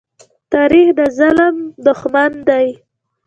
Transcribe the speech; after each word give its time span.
تاریخ 0.53 0.87
د 0.97 1.01
ظلم 1.17 1.55
دښمن 1.85 2.31
دی. 2.47 2.67